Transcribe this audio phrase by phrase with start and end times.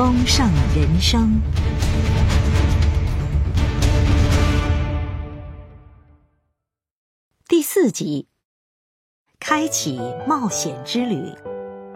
[0.00, 1.38] 丰盛人生
[7.46, 8.26] 第四集，
[9.38, 11.30] 开启冒险之旅，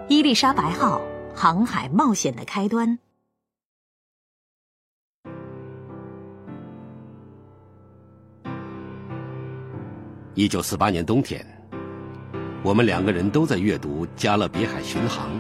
[0.07, 1.01] 伊丽莎白号
[1.35, 2.99] 航海冒险的开端。
[10.35, 11.43] 一九四八年冬天，
[12.63, 15.31] 我们两个人都在阅读《加勒比海巡航》。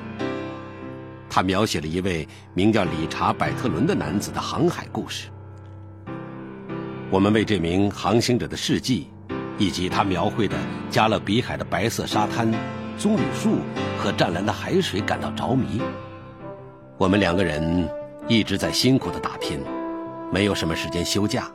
[1.34, 5.30] 他描写了一位名叫理查·百特伦的男子的航海故事。
[7.10, 9.08] 我们为这名航行者的事迹，
[9.58, 10.56] 以及他描绘的
[10.88, 12.48] 加勒比海的白色沙滩、
[12.96, 13.56] 棕榈树
[13.98, 15.82] 和湛蓝的海水感到着迷。
[16.98, 17.88] 我们两个人
[18.28, 19.58] 一直在辛苦的打拼，
[20.32, 21.50] 没有什么时间休假。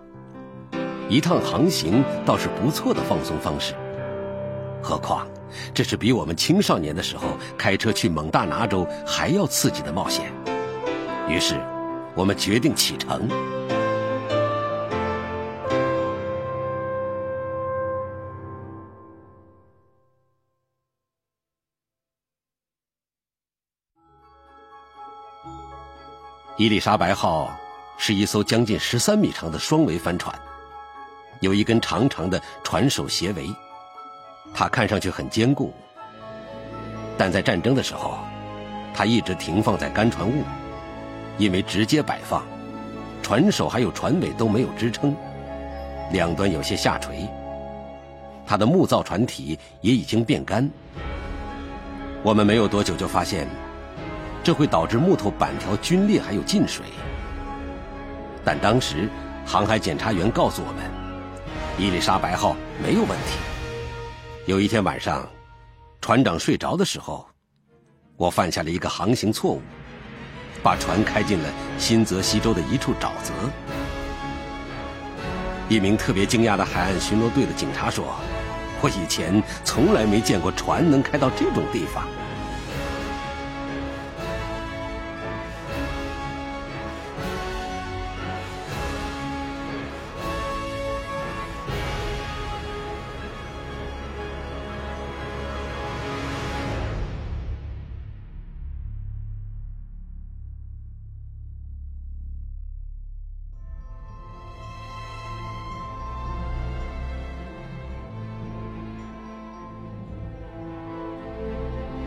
[1.07, 3.73] 一趟航行倒是不错的放松方式，
[4.81, 5.27] 何况。
[5.73, 7.23] 这是比我们青少年的时候
[7.57, 10.31] 开车去蒙大拿州还要刺激的冒险。
[11.27, 11.59] 于是，
[12.15, 13.27] 我们决定启程。
[26.57, 27.57] 伊丽莎白号
[27.97, 30.37] 是一艘将近十三米长的双桅帆船，
[31.39, 33.55] 有一根长长的船首斜桅。
[34.53, 35.73] 它看上去很坚固，
[37.17, 38.17] 但在战争的时候，
[38.93, 40.43] 它一直停放在干船坞，
[41.37, 42.43] 因为直接摆放，
[43.21, 45.15] 船首还有船尾都没有支撑，
[46.11, 47.27] 两端有些下垂。
[48.45, 50.69] 它的木造船体也已经变干。
[52.23, 53.47] 我们没有多久就发现，
[54.43, 56.83] 这会导致木头板条龟裂还有进水。
[58.43, 59.07] 但当时
[59.45, 60.83] 航海检查员告诉我们，
[61.77, 63.48] 伊丽莎白号没有问题。
[64.49, 65.29] 有一天晚上，
[66.01, 67.23] 船长睡着的时候，
[68.17, 69.61] 我犯下了一个航行错误，
[70.63, 73.31] 把船开进了新泽西州的一处沼泽。
[75.69, 78.15] 一名特别惊讶的海岸巡逻队的警察说
[78.81, 82.07] ：“我以前从来没见过船能开到这种地方。”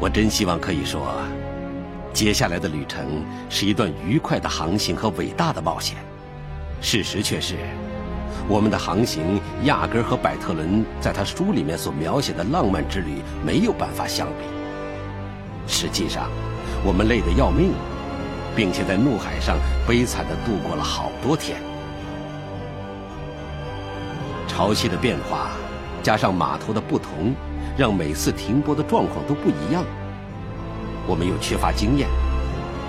[0.02, 1.14] 我真希望可以说，
[2.12, 5.96] 接下来的旅程是一段愉快的航行和伟大的冒险。
[6.80, 7.54] 事实却是，
[8.48, 14.44] 我们的航行压根和百特伦在他书里面所描写的浪漫之旅没有办法相比。
[15.68, 16.28] 实际上，
[16.84, 17.70] 我们累得要命，
[18.56, 19.56] 并且在怒海上
[19.86, 21.60] 悲惨地度过了好多天。
[24.48, 25.52] 潮汐的变化，
[26.02, 27.32] 加上码头的不同。
[27.76, 29.84] 让每次停泊的状况都不一样。
[31.06, 32.08] 我们又缺乏经验。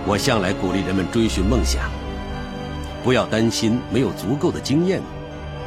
[0.05, 1.89] 我向来鼓励人们追寻梦想，
[3.03, 5.01] 不要担心没有足够的经验，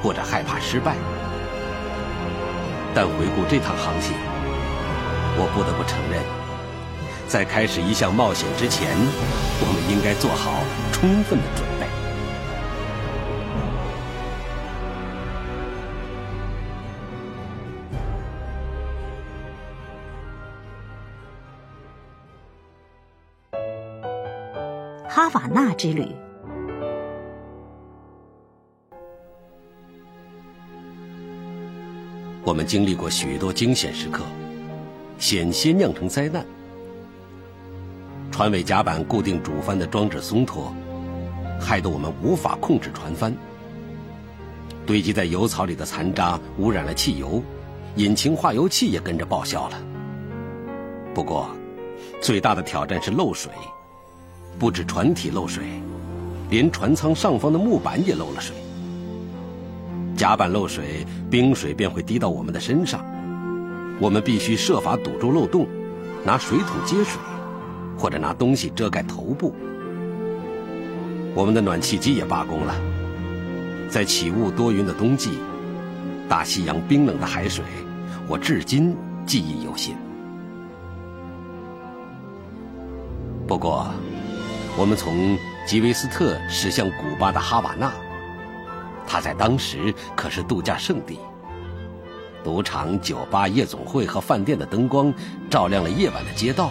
[0.03, 0.95] 或者害怕失败。
[2.95, 4.15] 但回顾这趟航行，
[5.39, 6.23] 我不得不承认，
[7.27, 8.89] 在开始一项冒险之前，
[9.61, 10.63] 我们应该做好
[10.93, 11.76] 充分的准备。
[25.37, 26.09] 瓦纳之旅。
[32.43, 34.23] 我们经历过许多惊险时刻，
[35.19, 36.43] 险些酿成灾难。
[38.31, 40.75] 船尾甲板固定主帆的装置松脱，
[41.61, 43.31] 害得我们无法控制船帆。
[44.87, 47.43] 堆积在油槽里的残渣污染了汽油，
[47.97, 49.77] 引擎化油器也跟着报销了。
[51.15, 51.51] 不过，
[52.23, 53.53] 最大的挑战是漏水，
[54.59, 55.65] 不止船体漏水，
[56.51, 58.57] 连船舱上方的木板也漏了水。
[60.17, 63.05] 甲板漏水，冰水便会滴到我们的身上，
[64.01, 65.67] 我们必须设法堵住漏洞，
[66.25, 67.21] 拿水桶接水，
[67.99, 69.55] 或者拿东西遮盖头部。
[71.35, 72.75] 我们的暖气机也罢工了。
[73.91, 75.39] 在起雾多云的冬季，
[76.29, 77.63] 大西洋冰冷的海水，
[78.27, 79.95] 我至今记忆犹新。
[83.47, 83.87] 不过，
[84.79, 87.91] 我们从吉维斯特驶向古巴的哈瓦那。
[89.07, 91.19] 它在当时可是度假胜地，
[92.45, 95.13] 赌场、酒吧、夜总会和饭店的灯光
[95.49, 96.71] 照亮了夜晚的街道。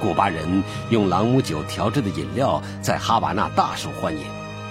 [0.00, 4.22] 古巴人用朗姆酒调制的饮料在哈瓦那大受欢迎。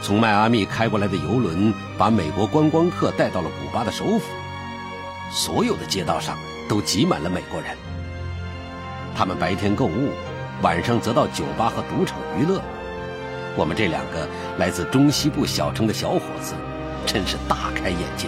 [0.01, 4.25] 从迈阿密开过来的游轮把美国观光客带到了古巴的首府，
[5.31, 6.35] 所有的街道上
[6.67, 7.77] 都挤满了美国人。
[9.15, 10.09] 他们白天购物，
[10.61, 12.61] 晚上则到酒吧和赌场娱乐。
[13.55, 14.27] 我们这两个
[14.57, 16.53] 来自中西部小城的小伙子，
[17.05, 18.27] 真是大开眼界。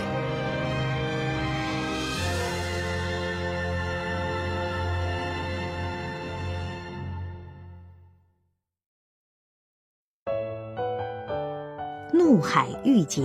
[12.13, 13.21] 怒海玉洁，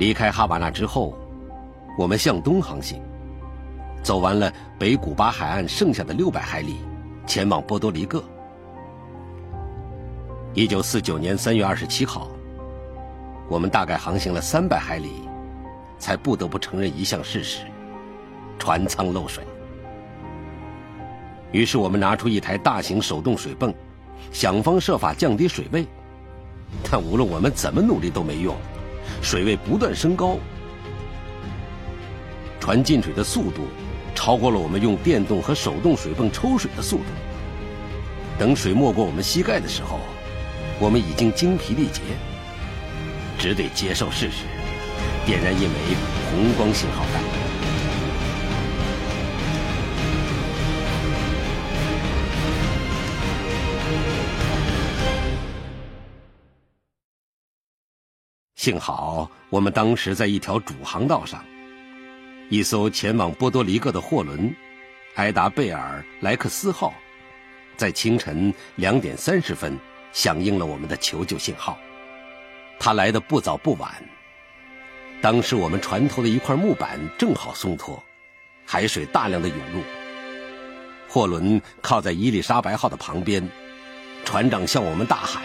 [0.00, 1.14] 离开哈瓦那之后，
[1.98, 3.02] 我们向东航行。
[4.02, 6.76] 走完了北古巴海岸剩下的六百海里，
[7.26, 8.24] 前往波多黎各。
[10.54, 12.30] 一九四九年三月二十七号，
[13.46, 15.10] 我们大概航行了三百海里，
[15.98, 17.66] 才不得不承认一项事实：
[18.58, 19.44] 船舱漏水。
[21.52, 23.74] 于是我们拿出一台大型手动水泵，
[24.32, 25.84] 想方设法降低水位，
[26.90, 28.56] 但无论我们怎么努力都没用，
[29.22, 30.38] 水位不断升高，
[32.58, 33.68] 船进水的速度。
[34.12, 37.04] 超过了我们用电动和手动水泵抽水的速度。
[38.38, 39.98] 等水没过我们膝盖的时候，
[40.78, 42.02] 我们已经精疲力竭，
[43.38, 44.44] 只得接受事实，
[45.24, 45.72] 点燃一枚
[46.30, 47.04] 红光信号
[58.60, 61.42] 幸好我们当时在一条主航道上。
[62.50, 64.54] 一艘前往波多黎各的货轮
[65.16, 66.92] “埃达贝尔莱克斯号”
[67.78, 69.78] 在清晨两点三十分
[70.12, 71.78] 响应了我们的求救信号。
[72.78, 73.90] 它来的不早不晚。
[75.22, 78.04] 当时我们船头的一块木板正好松脱，
[78.66, 79.80] 海水大量的涌入。
[81.08, 83.48] 货轮靠在伊丽莎白号的旁边，
[84.26, 85.42] 船长向我们大喊：“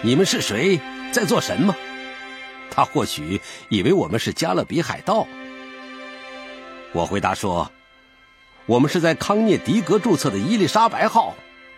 [0.00, 0.78] 你们是谁？
[1.10, 1.74] 在做什么？”
[2.74, 5.26] 他或许以为我们是加勒比海盗。
[6.92, 7.70] 我回答说
[8.66, 11.34] ：“我们是在康涅狄格注册的伊丽莎白号，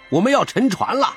[0.09, 1.17] 我们要沉船了。”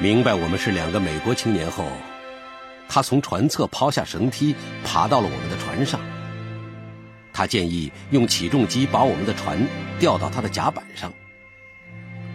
[0.00, 1.86] 明白我们是两个美国青年后，
[2.88, 6.00] 他从船侧抛下绳梯，爬到了我们的船上。
[7.32, 9.64] 他建议用起重机把我们的船
[9.98, 11.12] 吊到他的甲板上。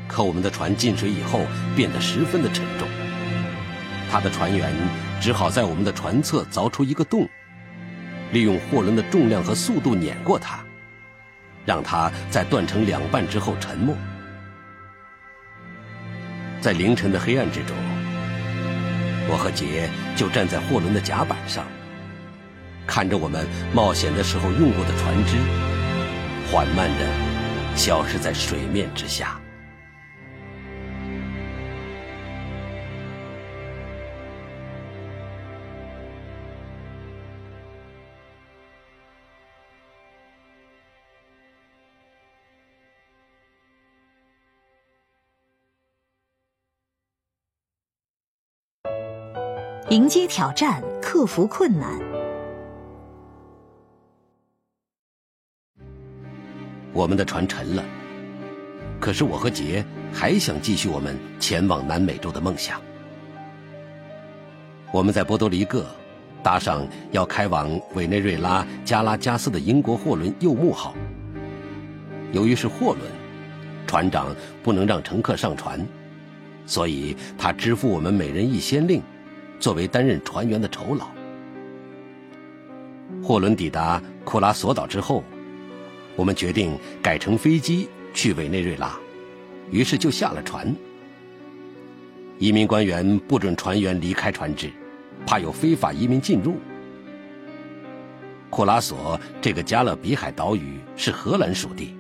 [0.08, 1.42] 可我们的船进水以后
[1.76, 2.88] 变得十分的沉重，
[4.12, 4.74] 他的船员
[5.20, 7.28] 只好在我们的船侧凿出一个洞。
[8.34, 10.60] 利用货轮的重量和速度碾过它，
[11.66, 13.96] 让它在断成两半之后沉没。
[16.60, 17.74] 在凌晨的黑暗之中，
[19.30, 21.66] 我和杰就站在货轮的甲板上，
[22.86, 25.38] 看着我们冒险的时候用过的船只，
[26.52, 29.40] 缓慢的消失在水面之下。
[49.90, 51.98] 迎接挑战，克服困难。
[56.92, 57.86] 我们的船沉了，
[59.00, 62.82] 可是我和杰还想继续我们前往南美洲的梦想。
[64.92, 65.86] 我们在波多黎各
[66.44, 70.94] 搭上要开往委内瑞拉加拉加斯的英国货轮“柚木号”。
[72.34, 73.10] 由于是货轮，
[73.88, 75.80] 船长不能让乘客上船，
[76.66, 79.02] 所以他支付我们每人一先令。
[79.60, 81.08] 作为担任船员的酬劳，
[83.24, 85.24] 货轮抵达库拉索岛之后，
[86.16, 88.98] 我们决定改乘飞机去委内瑞拉，
[89.72, 90.74] 于是就下了船。
[92.38, 94.72] 移民官员不准船员离开船只，
[95.26, 96.58] 怕有非法移民进入。
[98.50, 101.96] 库拉索这个加勒比海岛屿是荷兰属地，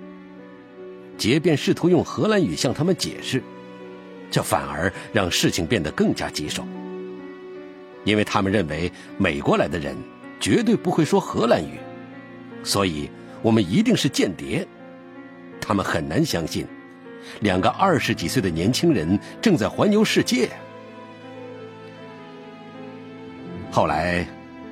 [1.18, 3.42] 杰便试图用荷兰语向他们解释，
[4.30, 6.64] 这反而让事情变得更加棘手。
[8.08, 9.94] 因为他们认为美国来的人
[10.40, 11.78] 绝对不会说荷兰语，
[12.64, 13.12] 所以
[13.42, 14.66] 我们一定是间谍。
[15.60, 16.66] 他们很难相信，
[17.42, 20.50] 两个二十几岁的年轻人正在环游世界。
[23.70, 24.26] 后来，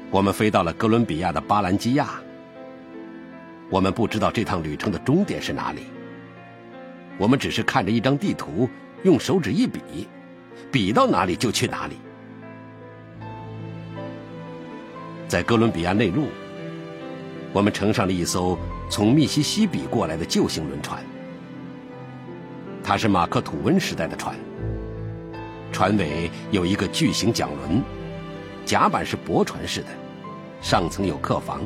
[0.10, 2.12] 我们飞到了哥伦比亚的巴兰基亚。
[3.70, 5.82] 我们不知道这趟旅程的终点是哪里，
[7.18, 8.70] 我们只是看着一张地图，
[9.04, 10.08] 用手指一比，
[10.72, 11.98] 比到哪里就去哪里。
[15.28, 16.28] 在哥伦比亚内陆，
[17.52, 18.58] 我们乘上了一艘
[18.90, 21.04] 从密西西比过来的旧型轮船。
[22.84, 24.36] 它是马克吐温时代的船，
[25.72, 27.82] 船尾有一个巨型桨轮，
[28.64, 29.88] 甲板是驳船式的，
[30.62, 31.62] 上层有客房。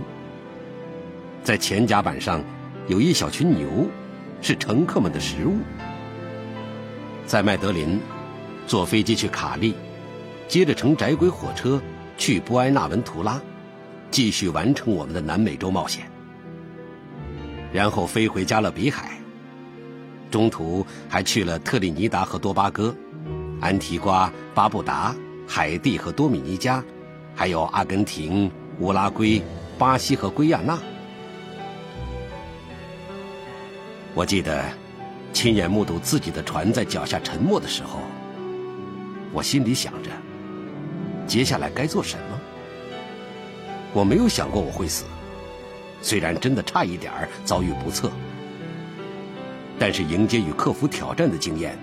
[1.44, 2.42] 在前甲板上
[2.88, 3.68] 有一小群牛，
[4.42, 5.58] 是乘客们的食物。
[7.26, 8.00] 在麦德林，
[8.66, 9.76] 坐飞机去卡利，
[10.48, 11.82] 接着乘窄轨火车
[12.20, 13.42] 去布埃纳文图拉。
[14.12, 16.10] 继续完成我们的南美洲冒险，
[17.72, 19.20] 然后飞回加勒比海，
[20.32, 22.94] 中途还去了特立尼达和多巴哥、
[23.62, 25.16] 安提瓜、巴布达、
[25.48, 26.84] 海地和多米尼加，
[27.36, 29.40] 还有阿根廷、乌拉圭、
[29.78, 30.76] 巴西和圭亚那。
[34.16, 34.66] 我记得
[35.34, 38.00] 亲眼目睹自己的船在脚下沉没的时候，
[39.32, 40.10] 我心里想着，
[41.30, 42.42] 接下来该做什么。
[43.94, 45.06] 我没有想过我会死，
[46.02, 47.14] 虽然真的差一点
[47.46, 48.12] 遭遇不测，
[49.78, 51.78] 但是迎接与克服挑战的经验，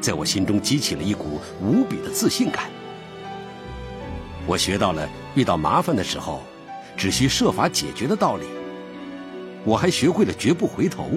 [0.00, 2.70] 在我心中激起了一股无比的自信感。
[4.46, 6.40] 我学到了遇到麻烦的时候，
[6.96, 8.44] 只需设法解决的道理。
[9.64, 11.10] 我还学会了绝不回头。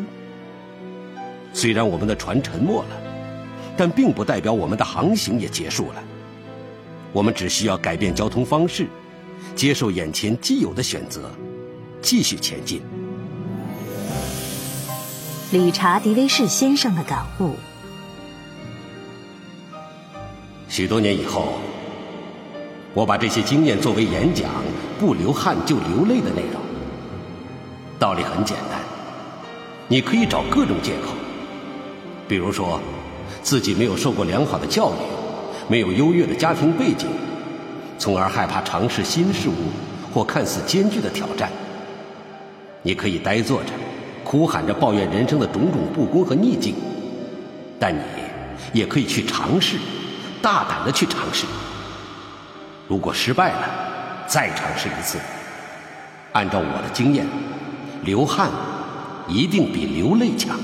[1.53, 2.97] 虽然我们的船沉没了，
[3.77, 6.03] 但并不代表我们的航行也结束了。
[7.13, 8.87] 我们只需要改变交通方式。
[9.55, 11.29] 接受眼前既有的选择，
[12.01, 12.81] 继续前进。
[15.51, 17.51] 理查·迪威士先生的感悟：
[20.67, 21.53] 许多年以后，
[22.95, 24.49] 我把这些经验作为演讲
[24.99, 26.59] “不流汗就流泪”的内容。
[27.99, 28.79] 道理很简单，
[29.87, 31.13] 你可以找各种借口，
[32.27, 32.79] 比如说
[33.43, 35.12] 自己没有受过良好的教育，
[35.67, 37.07] 没有优越的家庭背景。
[37.97, 39.53] 从而害怕尝试新事物
[40.13, 41.49] 或看似艰巨的挑战。
[42.81, 43.69] 你可以呆坐着，
[44.25, 46.75] 哭喊着抱怨人生的种种不公和逆境，
[47.79, 48.01] 但你
[48.73, 49.77] 也可以去尝试，
[50.41, 51.45] 大胆的去尝试。
[52.87, 53.69] 如果失败了，
[54.27, 55.17] 再尝试一次。
[56.33, 57.25] 按照我的经验，
[58.03, 58.49] 流汗
[59.27, 60.59] 一定比流泪强。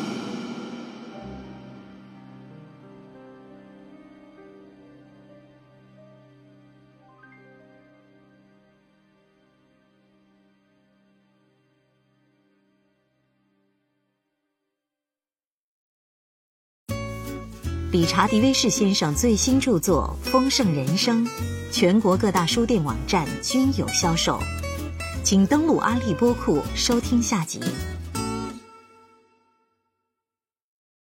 [17.91, 21.25] 理查·迪威士先生最新著作《丰盛人生》，
[21.71, 24.39] 全国各大书店网站均有销售，
[25.23, 27.59] 请登录阿利播库收听下集。